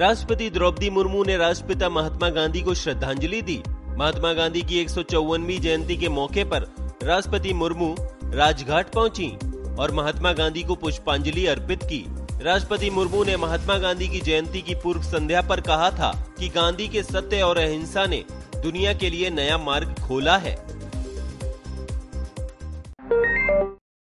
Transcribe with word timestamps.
राष्ट्रपति 0.00 0.48
द्रौपदी 0.50 0.88
मुर्मू 0.90 1.24
ने 1.24 1.36
राष्ट्रपिता 1.36 1.88
महात्मा 1.88 2.28
गांधी 2.28 2.60
को 2.60 2.74
श्रद्धांजलि 2.74 3.42
दी। 3.42 3.62
महात्मा 3.98 4.32
गांधी 4.32 4.62
की 4.62 4.78
एक 4.78 4.90
जयंती 5.58 5.96
के 5.96 6.08
मौके 6.08 6.44
पर 6.44 6.62
राष्ट्रपति 7.02 7.52
मुर्मू 7.52 7.94
राजघाट 8.24 8.92
पहुँची 8.92 9.28
और 9.78 9.90
महात्मा 9.90 10.32
गांधी 10.32 10.62
को 10.62 10.74
पुष्पांजलि 10.74 11.46
अर्पित 11.46 11.82
की। 11.82 12.04
राष्ट्रपति 12.42 12.90
मुर्मू 12.90 13.24
ने 13.24 13.36
महात्मा 13.36 13.76
गांधी 13.78 14.08
की 14.08 14.20
जयंती 14.20 14.62
की 14.62 14.74
पूर्व 14.74 15.02
संध्या 15.02 15.42
पर 15.42 15.60
कहा 15.60 15.90
था 15.90 16.12
कि 16.38 16.48
गांधी 16.48 16.88
के 16.88 17.02
सत्य 17.02 17.42
और 17.42 17.58
अहिंसा 17.58 18.06
ने 18.06 18.24
दुनिया 18.56 18.92
के 18.92 19.10
लिए 19.10 19.30
नया 19.30 19.58
मार्ग 19.58 19.94
खोला 20.08 20.36
है। 20.36 20.56